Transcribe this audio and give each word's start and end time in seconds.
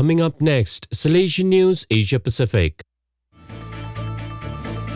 Coming 0.00 0.22
up 0.22 0.40
next, 0.40 0.88
Salesian 0.92 1.44
News 1.44 1.86
Asia 1.90 2.18
Pacific. 2.18 2.80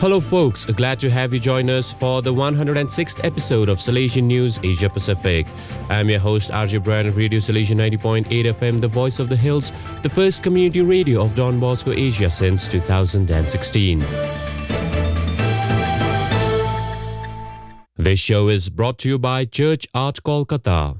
Hello, 0.01 0.19
folks. 0.19 0.65
Glad 0.65 0.97
to 0.97 1.11
have 1.11 1.31
you 1.31 1.39
join 1.39 1.69
us 1.69 1.93
for 1.93 2.23
the 2.23 2.33
106th 2.33 3.23
episode 3.23 3.69
of 3.69 3.77
Salesian 3.77 4.23
News 4.23 4.59
Asia 4.63 4.89
Pacific. 4.89 5.45
I'm 5.91 6.09
your 6.09 6.19
host, 6.19 6.49
RJ 6.49 6.83
Brand 6.83 7.15
Radio 7.15 7.39
Salesian 7.39 7.77
90.8 7.77 8.25
FM, 8.45 8.81
the 8.81 8.87
voice 8.87 9.19
of 9.19 9.29
the 9.29 9.35
hills, 9.35 9.71
the 10.01 10.09
first 10.09 10.41
community 10.41 10.81
radio 10.81 11.21
of 11.21 11.35
Don 11.35 11.59
Bosco 11.59 11.91
Asia 11.91 12.31
since 12.31 12.67
2016. 12.67 14.03
This 17.95 18.19
show 18.19 18.47
is 18.47 18.71
brought 18.71 18.97
to 18.99 19.09
you 19.09 19.19
by 19.19 19.45
Church 19.45 19.85
Art 19.93 20.23
Kolkata. 20.23 20.97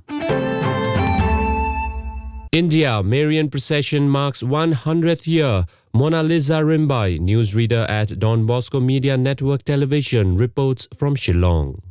India 2.55 3.03
Marian 3.03 3.49
procession 3.49 4.07
marks 4.07 4.41
100th 4.41 5.27
year. 5.27 5.66
Mona 5.93 6.23
Lisa 6.23 6.61
Rymbai, 6.63 7.20
newsreader 7.20 7.85
at 7.89 8.17
Don 8.17 8.45
Bosco 8.45 8.80
Media 8.80 9.17
Network 9.17 9.63
Television, 9.66 10.38
reports 10.38 10.88
from 10.95 11.17
Shillong. 11.17 11.84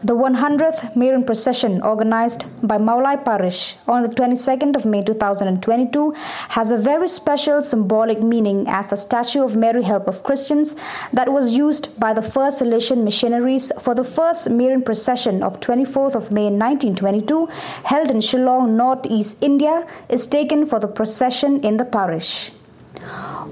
The 0.00 0.14
100th 0.14 0.94
Marian 0.94 1.24
procession, 1.24 1.82
organized 1.82 2.46
by 2.62 2.78
Mawlai 2.78 3.16
Parish 3.24 3.74
on 3.88 4.04
the 4.04 4.08
22nd 4.08 4.76
of 4.76 4.86
May 4.86 5.02
2022, 5.02 6.12
has 6.50 6.70
a 6.70 6.78
very 6.78 7.08
special 7.08 7.60
symbolic 7.60 8.22
meaning 8.22 8.68
as 8.68 8.90
the 8.90 8.96
statue 8.96 9.42
of 9.42 9.56
Mary 9.56 9.82
Help 9.82 10.06
of 10.06 10.22
Christians 10.22 10.76
that 11.12 11.32
was 11.32 11.56
used 11.56 11.98
by 11.98 12.14
the 12.14 12.22
first 12.22 12.62
Salesian 12.62 13.02
missionaries 13.02 13.72
for 13.80 13.92
the 13.92 14.04
first 14.04 14.48
Marian 14.48 14.82
procession 14.82 15.42
of 15.42 15.58
24th 15.58 16.14
of 16.14 16.30
May 16.30 16.44
1922, 16.44 17.48
held 17.82 18.12
in 18.12 18.18
Shillong, 18.18 18.76
Northeast 18.76 19.38
India, 19.42 19.84
is 20.08 20.28
taken 20.28 20.64
for 20.64 20.78
the 20.78 20.86
procession 20.86 21.60
in 21.64 21.76
the 21.76 21.84
parish. 21.84 22.52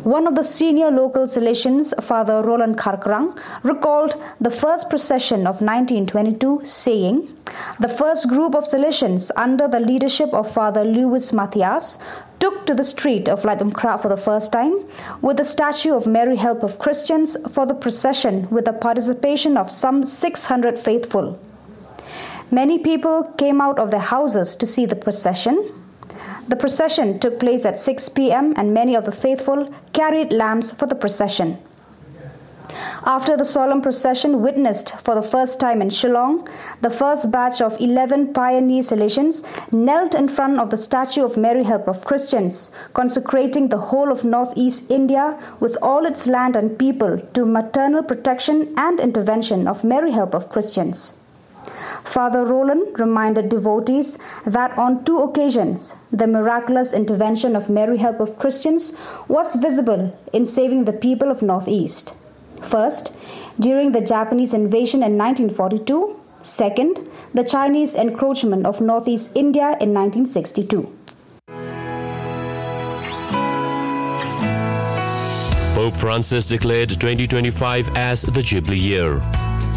One 0.04 0.26
of 0.26 0.34
the 0.34 0.44
senior 0.44 0.90
local 0.90 1.24
Salesians, 1.24 1.92
Father 2.02 2.42
Roland 2.42 2.78
Karkrang, 2.78 3.36
recalled 3.62 4.14
the 4.40 4.50
first 4.50 4.88
procession 4.88 5.40
of 5.46 5.60
1922, 5.60 6.60
saying, 6.62 7.36
The 7.80 7.88
first 7.88 8.28
group 8.28 8.54
of 8.54 8.64
Salesians, 8.64 9.30
under 9.36 9.66
the 9.66 9.80
leadership 9.80 10.32
of 10.32 10.50
Father 10.50 10.84
Louis 10.84 11.32
Mathias, 11.32 11.98
took 12.38 12.66
to 12.66 12.74
the 12.74 12.84
street 12.84 13.28
of 13.28 13.42
Laitumkhrah 13.42 14.00
for 14.00 14.08
the 14.08 14.16
first 14.16 14.52
time 14.52 14.84
with 15.22 15.38
the 15.38 15.44
statue 15.44 15.94
of 15.94 16.06
Mary 16.06 16.36
Help 16.36 16.62
of 16.62 16.78
Christians 16.78 17.36
for 17.50 17.66
the 17.66 17.74
procession 17.74 18.48
with 18.50 18.66
the 18.66 18.72
participation 18.72 19.56
of 19.56 19.70
some 19.70 20.04
600 20.04 20.78
faithful. 20.78 21.38
Many 22.50 22.78
people 22.78 23.24
came 23.38 23.60
out 23.60 23.78
of 23.78 23.90
their 23.90 24.06
houses 24.14 24.54
to 24.56 24.66
see 24.66 24.86
the 24.86 24.94
procession. 24.94 25.72
The 26.48 26.56
procession 26.56 27.18
took 27.18 27.40
place 27.40 27.64
at 27.64 27.78
6 27.78 28.08
p.m., 28.10 28.54
and 28.56 28.72
many 28.72 28.94
of 28.94 29.04
the 29.04 29.12
faithful 29.12 29.72
carried 29.92 30.32
lamps 30.32 30.70
for 30.70 30.86
the 30.86 30.94
procession. 30.94 31.58
After 33.04 33.36
the 33.36 33.44
solemn 33.44 33.82
procession 33.82 34.42
witnessed 34.42 34.90
for 34.96 35.14
the 35.14 35.22
first 35.22 35.60
time 35.60 35.80
in 35.80 35.88
Shillong, 35.88 36.48
the 36.82 36.90
first 36.90 37.30
batch 37.30 37.60
of 37.60 37.80
11 37.80 38.32
pioneer 38.32 38.82
Salesians 38.82 39.44
knelt 39.72 40.14
in 40.14 40.28
front 40.28 40.58
of 40.58 40.70
the 40.70 40.76
statue 40.76 41.24
of 41.24 41.36
Mary 41.36 41.64
Help 41.64 41.88
of 41.88 42.04
Christians, 42.04 42.72
consecrating 42.94 43.68
the 43.68 43.78
whole 43.78 44.10
of 44.10 44.24
northeast 44.24 44.90
India 44.90 45.38
with 45.60 45.76
all 45.80 46.06
its 46.06 46.26
land 46.26 46.56
and 46.56 46.78
people 46.78 47.18
to 47.34 47.44
maternal 47.44 48.02
protection 48.02 48.74
and 48.76 48.98
intervention 49.00 49.68
of 49.68 49.84
Mary 49.84 50.10
Help 50.10 50.34
of 50.34 50.48
Christians. 50.48 51.20
Father 52.06 52.44
Roland 52.44 52.98
reminded 53.00 53.48
devotees 53.48 54.18
that 54.44 54.78
on 54.78 55.04
two 55.04 55.18
occasions 55.18 55.96
the 56.12 56.26
miraculous 56.26 56.92
intervention 56.92 57.56
of 57.56 57.68
Mary 57.68 57.98
Help 57.98 58.20
of 58.20 58.38
Christians 58.38 58.96
was 59.28 59.56
visible 59.56 60.16
in 60.32 60.46
saving 60.46 60.84
the 60.84 60.92
people 60.92 61.30
of 61.30 61.42
Northeast. 61.42 62.14
First, 62.62 63.16
during 63.58 63.92
the 63.92 64.00
Japanese 64.00 64.54
invasion 64.54 65.02
in 65.02 65.18
1942. 65.18 66.20
Second, 66.42 67.00
the 67.34 67.42
Chinese 67.42 67.96
encroachment 67.96 68.66
of 68.66 68.80
Northeast 68.80 69.32
India 69.34 69.76
in 69.80 69.92
1962. 69.92 70.92
Pope 75.74 75.96
Francis 75.96 76.48
declared 76.48 76.88
2025 76.88 77.90
as 77.96 78.22
the 78.22 78.40
Jubilee 78.40 78.78
year. 78.78 79.20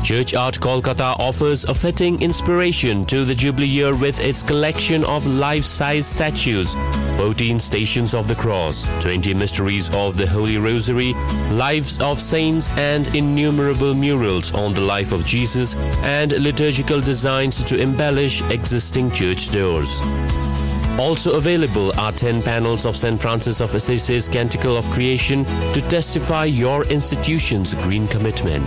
Church 0.03 0.33
Art 0.33 0.59
Kolkata 0.59 1.15
offers 1.19 1.63
a 1.65 1.73
fitting 1.73 2.21
inspiration 2.21 3.05
to 3.05 3.23
the 3.23 3.35
Jubilee 3.35 3.67
year 3.67 3.95
with 3.95 4.19
its 4.19 4.41
collection 4.41 5.03
of 5.05 5.25
life-size 5.25 6.05
statues, 6.07 6.75
14 7.17 7.59
Stations 7.59 8.13
of 8.13 8.27
the 8.27 8.35
Cross, 8.35 8.89
20 9.01 9.33
Mysteries 9.33 9.93
of 9.93 10.17
the 10.17 10.25
Holy 10.25 10.57
Rosary, 10.57 11.13
Lives 11.51 12.01
of 12.01 12.19
Saints 12.19 12.75
and 12.77 13.13
innumerable 13.13 13.93
murals 13.93 14.53
on 14.53 14.73
the 14.73 14.81
life 14.81 15.11
of 15.11 15.25
Jesus 15.25 15.75
and 16.01 16.31
liturgical 16.39 17.01
designs 17.01 17.63
to 17.65 17.77
embellish 17.77 18.41
existing 18.49 19.11
church 19.11 19.49
doors. 19.51 20.01
Also 20.97 21.35
available 21.35 21.97
are 21.99 22.11
10 22.11 22.41
panels 22.41 22.85
of 22.85 22.95
St. 22.95 23.21
Francis 23.21 23.61
of 23.61 23.73
Assisi's 23.73 24.27
Canticle 24.27 24.75
of 24.75 24.89
Creation 24.89 25.45
to 25.45 25.81
testify 25.87 26.45
your 26.45 26.83
institution's 26.85 27.73
green 27.75 28.07
commitment. 28.07 28.65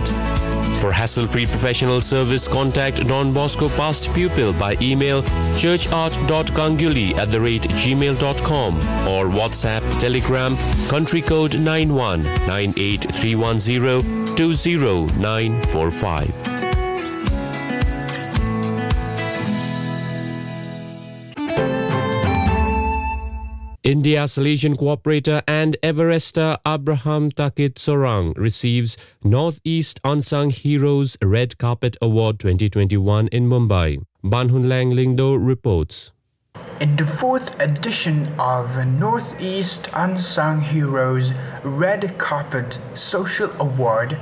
For 0.83 0.91
hassle-free 0.91 1.45
professional 1.45 2.01
service, 2.01 2.45
contact 2.45 3.07
Don 3.07 3.31
Bosco 3.31 3.69
past 3.69 4.13
pupil 4.13 4.51
by 4.51 4.75
email 4.81 5.23
churchart.ganguli 5.55 7.15
at 7.15 7.31
the 7.31 7.39
rate 7.39 7.61
gmail.com 7.61 8.75
or 9.07 9.27
WhatsApp, 9.27 9.79
Telegram, 10.01 10.57
country 10.89 11.21
code 11.21 11.57
91 11.57 12.23
98310 12.23 14.35
20945. 14.35 16.62
India 23.83 24.23
Salesian 24.23 24.77
cooperator 24.77 25.43
and 25.45 25.75
Everester 25.83 26.57
Abraham 26.65 27.29
Tagit 27.29 27.73
Sorang 27.73 28.33
receives 28.37 28.95
Northeast 29.25 29.99
Unsung 30.05 30.51
Heroes 30.51 31.17
Red 31.21 31.57
Carpet 31.57 31.97
Award 32.01 32.39
2021 32.39 33.27
in 33.27 33.49
Mumbai. 33.49 34.01
Banhun 34.23 34.69
Lang 34.69 34.91
Lingdo 34.91 35.35
reports. 35.35 36.13
In 36.79 36.95
the 36.95 37.05
fourth 37.05 37.59
edition 37.59 38.25
of 38.39 38.87
Northeast 38.87 39.89
Unsung 39.91 40.61
Heroes 40.61 41.33
Red 41.65 42.17
Carpet 42.17 42.79
Social 42.93 43.51
Award, 43.59 44.13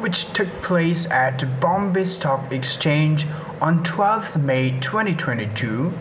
which 0.00 0.32
took 0.32 0.48
place 0.62 1.08
at 1.12 1.60
Bombay 1.60 2.02
Stock 2.02 2.52
Exchange 2.52 3.24
on 3.60 3.84
12th 3.84 4.42
May 4.42 4.72
2022, 4.80 5.92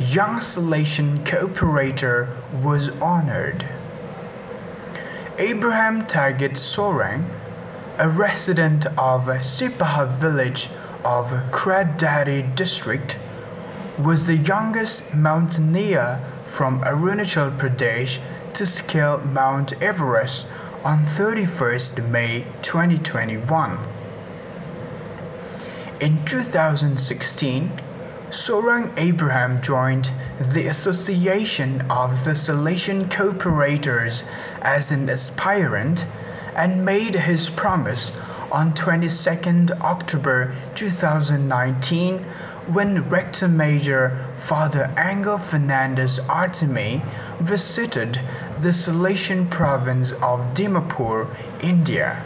Young 0.00 0.38
Salesian 0.38 1.24
Cooperator 1.26 2.30
was 2.62 2.88
honored. 3.02 3.66
Abraham 5.36 6.06
Tagit 6.06 6.56
Sorang, 6.56 7.26
a 7.98 8.08
resident 8.08 8.86
of 8.86 9.26
Sipaha 9.44 10.08
village 10.08 10.70
of 11.04 11.26
Kra 11.50 11.98
Daadi 11.98 12.56
district, 12.56 13.18
was 13.98 14.26
the 14.26 14.38
youngest 14.38 15.14
mountaineer 15.14 16.18
from 16.44 16.80
Arunachal 16.80 17.54
Pradesh 17.58 18.20
to 18.54 18.64
scale 18.64 19.18
Mount 19.18 19.74
Everest 19.82 20.46
on 20.82 21.00
31st 21.00 22.08
May 22.08 22.46
2021. 22.62 23.78
In 26.00 26.24
2016, 26.24 27.70
Sorang 28.30 28.92
Abraham 28.96 29.60
joined 29.60 30.12
the 30.38 30.68
Association 30.68 31.80
of 31.90 32.24
the 32.24 32.36
Salesian 32.36 33.08
Cooperators 33.10 34.22
as 34.62 34.92
an 34.92 35.10
aspirant 35.10 36.06
and 36.54 36.84
made 36.84 37.16
his 37.16 37.50
promise 37.50 38.12
on 38.52 38.72
22nd 38.74 39.72
October 39.80 40.54
2019 40.76 42.18
when 42.72 43.08
Rector 43.08 43.48
Major 43.48 44.16
Father 44.36 44.94
Angel 44.96 45.36
Fernandez 45.36 46.20
Artime 46.28 47.04
visited 47.40 48.20
the 48.60 48.68
Salesian 48.68 49.50
province 49.50 50.12
of 50.12 50.54
Dimapur, 50.54 51.26
India. 51.64 52.24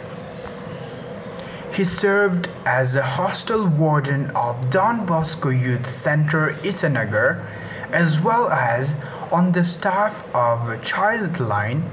He 1.75 1.83
served 1.83 2.47
as 2.65 2.95
a 2.95 3.03
hostel 3.03 3.67
warden 3.67 4.29
of 4.29 4.69
Don 4.69 5.05
Bosco 5.05 5.49
Youth 5.49 5.87
Center 5.87 6.53
Itanagar 6.63 7.45
as 7.91 8.21
well 8.21 8.47
as 8.49 8.95
on 9.29 9.51
the 9.51 9.65
staff 9.65 10.23
of 10.33 10.59
Childline, 10.81 11.83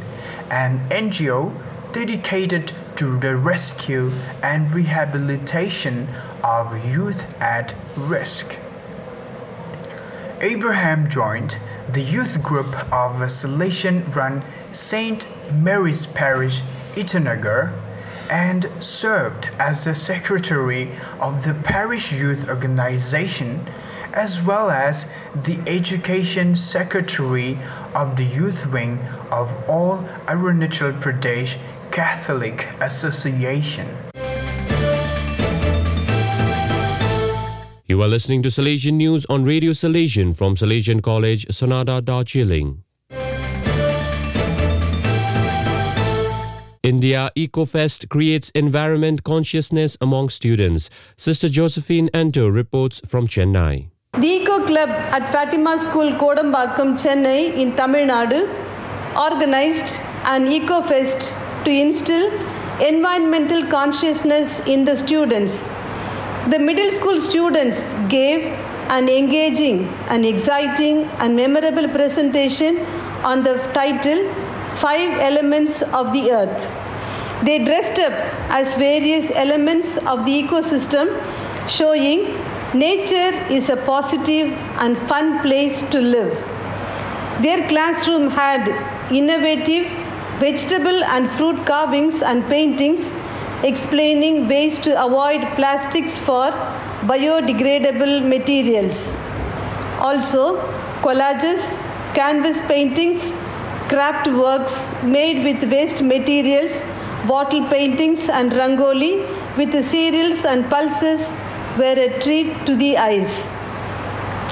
an 0.52 0.88
NGO 0.88 1.52
dedicated 1.92 2.70
to 2.94 3.18
the 3.18 3.34
rescue 3.34 4.12
and 4.40 4.70
rehabilitation 4.70 6.06
of 6.44 6.86
youth 6.86 7.24
at 7.40 7.74
risk. 7.96 8.56
Abraham 10.40 11.08
joined 11.08 11.56
the 11.92 12.02
youth 12.02 12.40
group 12.40 12.72
of 12.92 13.20
Salesian 13.22 14.14
run 14.14 14.44
St. 14.70 15.26
Mary's 15.52 16.06
Parish, 16.06 16.62
Itanagar, 16.94 17.72
and 18.30 18.66
served 18.80 19.50
as 19.58 19.84
the 19.84 19.94
secretary 19.94 20.90
of 21.20 21.44
the 21.44 21.54
parish 21.54 22.12
youth 22.12 22.48
organization 22.48 23.66
as 24.14 24.42
well 24.42 24.70
as 24.70 25.10
the 25.34 25.58
education 25.66 26.54
secretary 26.54 27.58
of 27.94 28.16
the 28.16 28.24
youth 28.24 28.66
wing 28.72 28.98
of 29.30 29.52
all 29.68 29.98
Arunachal 30.26 30.92
Pradesh 31.00 31.56
Catholic 31.90 32.68
Association. 32.80 33.88
You 37.86 38.00
are 38.02 38.08
listening 38.08 38.42
to 38.44 38.48
Salesian 38.48 38.94
News 38.94 39.26
on 39.26 39.44
Radio 39.44 39.72
Salesian 39.72 40.34
from 40.34 40.56
Salesian 40.56 41.02
College, 41.02 41.46
Sonada, 41.48 42.02
Darjeeling. 42.02 42.84
India 46.92 47.30
EcoFest 47.34 48.10
creates 48.10 48.50
environment 48.50 49.24
consciousness 49.24 49.96
among 50.02 50.28
students. 50.28 50.90
Sister 51.16 51.48
Josephine 51.48 52.10
Anto 52.12 52.48
reports 52.48 53.00
from 53.12 53.26
Chennai. 53.26 53.88
The 54.18 54.26
Eco 54.26 54.66
Club 54.66 54.90
at 54.90 55.32
Fatima 55.32 55.78
School, 55.78 56.10
Kodambakkam, 56.22 56.90
Chennai, 57.04 57.54
in 57.62 57.74
Tamil 57.76 58.04
Nadu, 58.08 58.40
organized 59.16 59.96
an 60.24 60.46
Eco 60.48 60.82
Fest 60.82 61.32
to 61.64 61.70
instill 61.70 62.26
environmental 62.82 63.64
consciousness 63.70 64.60
in 64.66 64.84
the 64.84 64.94
students. 64.94 65.66
The 66.50 66.58
middle 66.58 66.90
school 66.90 67.18
students 67.18 67.94
gave 68.08 68.44
an 68.98 69.08
engaging, 69.08 69.88
an 70.18 70.26
exciting, 70.26 71.04
and 71.24 71.34
memorable 71.34 71.88
presentation 71.88 72.80
on 73.32 73.44
the 73.44 73.56
title 73.80 74.30
Five 74.86 75.20
Elements 75.20 75.82
of 75.82 76.12
the 76.12 76.32
Earth. 76.32 76.81
They 77.42 77.58
dressed 77.64 77.98
up 77.98 78.12
as 78.50 78.74
various 78.76 79.30
elements 79.30 79.96
of 79.98 80.24
the 80.24 80.42
ecosystem, 80.42 81.08
showing 81.68 82.38
Nature 82.74 83.32
is 83.50 83.68
a 83.68 83.76
positive 83.76 84.50
and 84.80 84.96
fun 85.06 85.40
place 85.40 85.82
to 85.90 86.00
live. 86.00 86.32
Their 87.42 87.68
classroom 87.68 88.30
had 88.30 88.66
innovative 89.12 89.86
vegetable 90.38 91.04
and 91.04 91.28
fruit 91.32 91.66
carvings 91.66 92.22
and 92.22 92.42
paintings 92.48 93.12
explaining 93.62 94.48
ways 94.48 94.78
to 94.78 95.04
avoid 95.04 95.42
plastics 95.54 96.18
for 96.18 96.50
biodegradable 97.10 98.26
materials. 98.26 99.14
Also, 100.00 100.56
collages, 101.02 101.74
canvas 102.14 102.58
paintings, 102.62 103.32
craft 103.90 104.28
works 104.28 104.90
made 105.02 105.44
with 105.44 105.70
waste 105.70 106.00
materials, 106.00 106.80
bottle 107.26 107.66
paintings, 107.68 108.28
and 108.28 108.52
rangoli 108.52 109.12
with 109.56 109.72
the 109.72 109.82
cereals 109.82 110.44
and 110.44 110.68
pulses 110.68 111.34
were 111.78 111.98
a 112.06 112.20
treat 112.20 112.66
to 112.66 112.76
the 112.76 112.96
eyes. 112.98 113.46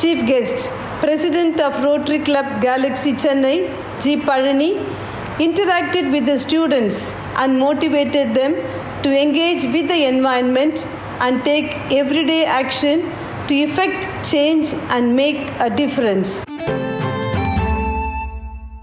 Chief 0.00 0.26
guest, 0.26 0.68
President 1.00 1.60
of 1.60 1.82
Rotary 1.82 2.20
Club 2.20 2.60
Galaxy 2.62 3.12
Chennai, 3.12 3.56
G. 4.02 4.16
Parani, 4.16 4.84
interacted 5.38 6.12
with 6.12 6.26
the 6.26 6.38
students 6.38 7.10
and 7.36 7.58
motivated 7.58 8.34
them 8.34 8.54
to 9.02 9.10
engage 9.10 9.62
with 9.72 9.88
the 9.88 10.04
environment 10.04 10.86
and 11.20 11.42
take 11.44 11.72
everyday 11.90 12.44
action 12.44 13.10
to 13.48 13.54
effect 13.54 14.30
change 14.30 14.72
and 14.90 15.16
make 15.16 15.50
a 15.58 15.70
difference. 15.70 16.44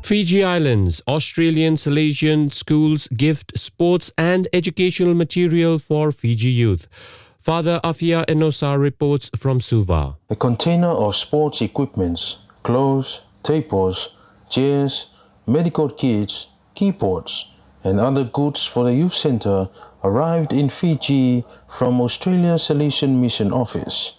Fiji 0.07 0.41
Islands, 0.41 1.01
Australian 1.05 1.73
Salesian 1.73 2.53
schools 2.53 3.09
gift 3.09 3.59
sports 3.59 4.09
and 4.17 4.47
educational 4.53 5.13
material 5.13 5.79
for 5.79 6.13
Fiji 6.13 6.47
youth. 6.47 6.87
Father 7.37 7.81
Afia 7.83 8.25
Enosa 8.27 8.79
reports 8.79 9.29
from 9.37 9.59
Suva. 9.59 10.15
A 10.29 10.35
container 10.37 10.87
of 10.87 11.13
sports 11.17 11.59
equipments, 11.59 12.37
clothes, 12.63 13.19
tables, 13.43 14.15
chairs, 14.49 15.07
medical 15.45 15.89
kits, 15.89 16.47
keyboards, 16.73 17.51
and 17.83 17.99
other 17.99 18.23
goods 18.23 18.65
for 18.65 18.85
the 18.85 18.95
youth 18.95 19.13
center 19.13 19.67
arrived 20.05 20.53
in 20.53 20.69
Fiji 20.69 21.43
from 21.67 21.99
Australian 21.99 22.55
Salesian 22.55 23.19
Mission 23.19 23.51
Office. 23.51 24.13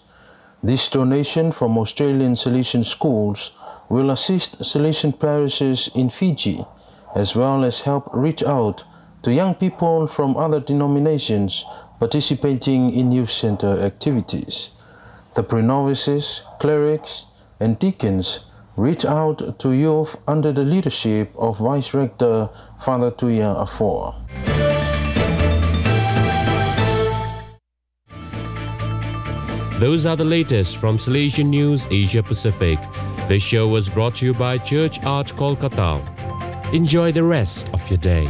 This 0.61 0.87
donation 0.87 1.51
from 1.51 1.79
Australian 1.79 2.35
Salesian 2.35 2.85
schools 2.85 3.53
will 3.89 4.11
assist 4.11 4.59
Salesian 4.59 5.19
parishes 5.19 5.89
in 5.95 6.09
Fiji 6.09 6.65
as 7.15 7.35
well 7.35 7.65
as 7.65 7.81
help 7.81 8.09
reach 8.13 8.43
out 8.43 8.83
to 9.23 9.33
young 9.33 9.55
people 9.55 10.07
from 10.07 10.37
other 10.37 10.59
denominations 10.59 11.65
participating 11.99 12.93
in 12.93 13.11
youth 13.11 13.31
center 13.31 13.79
activities. 13.79 14.71
The 15.35 15.43
pre-novices, 15.43 16.43
clerics, 16.59 17.25
and 17.59 17.77
deacons 17.77 18.45
reach 18.77 19.03
out 19.03 19.59
to 19.59 19.71
youth 19.73 20.15
under 20.27 20.53
the 20.53 20.63
leadership 20.63 21.33
of 21.37 21.57
Vice 21.57 21.93
Rector 21.93 22.49
Father 22.79 23.11
Tuya 23.11 23.65
Afor. 23.65 24.15
Those 29.79 30.05
are 30.05 30.15
the 30.15 30.25
latest 30.25 30.77
from 30.77 30.97
Salesian 30.97 31.47
News 31.47 31.87
Asia 31.89 32.21
Pacific. 32.23 32.79
This 33.29 33.43
show 33.43 33.67
was 33.67 33.91
brought 33.91 34.15
to 34.15 34.25
you 34.25 34.33
by 34.33 34.57
Church 34.57 35.03
Art 35.03 35.27
Kolkata. 35.27 36.01
Enjoy 36.73 37.11
the 37.11 37.23
rest 37.23 37.69
of 37.73 37.87
your 37.87 37.97
day. 37.97 38.27